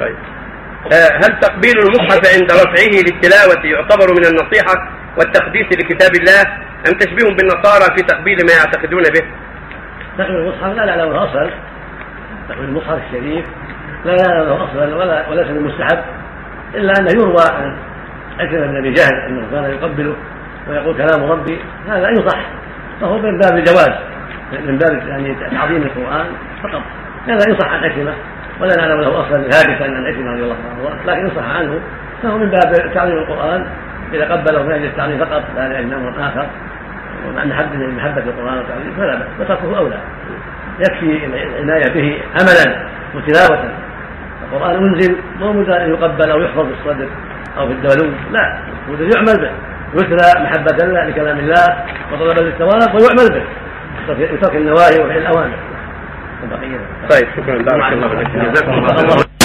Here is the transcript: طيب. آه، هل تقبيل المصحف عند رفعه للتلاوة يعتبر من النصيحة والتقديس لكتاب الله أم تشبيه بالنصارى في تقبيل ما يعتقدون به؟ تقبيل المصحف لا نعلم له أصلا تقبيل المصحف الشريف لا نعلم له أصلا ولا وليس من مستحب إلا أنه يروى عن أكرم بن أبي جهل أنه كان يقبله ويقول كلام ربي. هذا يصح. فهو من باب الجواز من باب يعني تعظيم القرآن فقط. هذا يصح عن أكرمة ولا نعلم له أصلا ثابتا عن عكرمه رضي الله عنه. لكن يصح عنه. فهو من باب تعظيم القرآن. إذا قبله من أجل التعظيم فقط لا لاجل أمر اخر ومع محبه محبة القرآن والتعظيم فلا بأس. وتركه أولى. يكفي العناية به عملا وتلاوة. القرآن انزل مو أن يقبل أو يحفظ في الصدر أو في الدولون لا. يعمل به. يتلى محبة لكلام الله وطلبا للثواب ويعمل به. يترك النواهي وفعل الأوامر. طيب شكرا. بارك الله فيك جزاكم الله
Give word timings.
طيب. 0.00 0.16
آه، 0.92 1.12
هل 1.24 1.40
تقبيل 1.40 1.74
المصحف 1.78 2.20
عند 2.34 2.52
رفعه 2.52 3.02
للتلاوة 3.06 3.66
يعتبر 3.66 4.06
من 4.18 4.24
النصيحة 4.26 4.88
والتقديس 5.18 5.66
لكتاب 5.66 6.14
الله 6.14 6.42
أم 6.88 6.98
تشبيه 6.98 7.36
بالنصارى 7.36 7.96
في 7.96 8.02
تقبيل 8.02 8.36
ما 8.46 8.52
يعتقدون 8.52 9.02
به؟ 9.02 9.24
تقبيل 10.18 10.36
المصحف 10.36 10.76
لا 10.76 10.84
نعلم 10.84 11.12
له 11.12 11.24
أصلا 11.24 11.50
تقبيل 12.48 12.64
المصحف 12.64 12.98
الشريف 13.06 13.44
لا 14.04 14.16
نعلم 14.16 14.48
له 14.48 14.64
أصلا 14.64 14.96
ولا 14.96 15.28
وليس 15.28 15.46
من 15.46 15.62
مستحب 15.62 16.04
إلا 16.74 16.92
أنه 16.98 17.10
يروى 17.10 17.44
عن 17.50 17.76
أكرم 18.40 18.70
بن 18.70 18.76
أبي 18.76 18.92
جهل 18.92 19.14
أنه 19.28 19.50
كان 19.50 19.64
يقبله 19.64 20.16
ويقول 20.68 20.96
كلام 20.96 21.30
ربي. 21.30 21.58
هذا 21.88 22.10
يصح. 22.10 22.40
فهو 23.00 23.18
من 23.18 23.38
باب 23.38 23.56
الجواز 23.56 23.94
من 24.52 24.78
باب 24.78 25.08
يعني 25.08 25.34
تعظيم 25.50 25.82
القرآن 25.82 26.26
فقط. 26.62 26.82
هذا 27.26 27.50
يصح 27.50 27.68
عن 27.68 27.84
أكرمة 27.84 28.14
ولا 28.60 28.76
نعلم 28.76 29.00
له 29.00 29.20
أصلا 29.20 29.50
ثابتا 29.50 29.84
عن 29.84 30.06
عكرمه 30.06 30.32
رضي 30.32 30.42
الله 30.42 30.56
عنه. 30.70 31.12
لكن 31.12 31.26
يصح 31.26 31.56
عنه. 31.56 31.80
فهو 32.22 32.38
من 32.38 32.50
باب 32.50 32.94
تعظيم 32.94 33.18
القرآن. 33.18 33.66
إذا 34.12 34.32
قبله 34.32 34.62
من 34.62 34.72
أجل 34.72 34.84
التعظيم 34.84 35.18
فقط 35.18 35.42
لا 35.56 35.68
لاجل 35.68 35.94
أمر 35.94 36.14
اخر 36.18 36.46
ومع 37.26 37.44
محبه 37.44 37.76
محبة 37.76 38.22
القرآن 38.22 38.58
والتعظيم 38.58 38.94
فلا 38.96 39.14
بأس. 39.14 39.28
وتركه 39.40 39.78
أولى. 39.78 39.98
يكفي 40.78 41.24
العناية 41.26 41.92
به 41.94 42.22
عملا 42.40 42.86
وتلاوة. 43.14 43.70
القرآن 44.44 44.76
انزل 44.76 45.16
مو 45.40 45.62
أن 45.62 45.90
يقبل 45.90 46.30
أو 46.30 46.40
يحفظ 46.40 46.66
في 46.66 46.72
الصدر 46.80 47.08
أو 47.58 47.66
في 47.66 47.72
الدولون 47.72 48.14
لا. 48.32 48.58
يعمل 48.88 49.40
به. 49.40 49.50
يتلى 49.94 50.44
محبة 50.44 51.02
لكلام 51.08 51.38
الله 51.38 51.84
وطلبا 52.12 52.40
للثواب 52.40 52.94
ويعمل 52.94 53.28
به. 53.34 53.44
يترك 54.08 54.56
النواهي 54.56 55.00
وفعل 55.04 55.18
الأوامر. 55.18 55.58
طيب 57.10 57.26
شكرا. 57.36 57.58
بارك 57.62 57.92
الله 57.92 58.08
فيك 58.08 58.28
جزاكم 58.28 58.72
الله 58.72 59.24